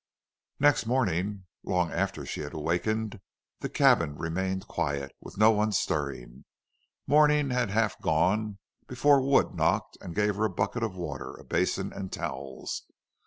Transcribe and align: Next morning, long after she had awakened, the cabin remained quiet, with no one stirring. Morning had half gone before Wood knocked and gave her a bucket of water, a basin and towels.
Next 0.59 0.87
morning, 0.87 1.45
long 1.63 1.91
after 1.91 2.25
she 2.25 2.39
had 2.41 2.55
awakened, 2.55 3.19
the 3.59 3.69
cabin 3.69 4.15
remained 4.17 4.67
quiet, 4.67 5.11
with 5.21 5.37
no 5.37 5.51
one 5.51 5.71
stirring. 5.71 6.45
Morning 7.05 7.51
had 7.51 7.69
half 7.69 8.01
gone 8.01 8.57
before 8.87 9.21
Wood 9.21 9.53
knocked 9.53 9.99
and 10.01 10.15
gave 10.15 10.37
her 10.37 10.45
a 10.45 10.49
bucket 10.49 10.81
of 10.81 10.95
water, 10.95 11.35
a 11.35 11.43
basin 11.43 11.93
and 11.93 12.11
towels. 12.11 12.81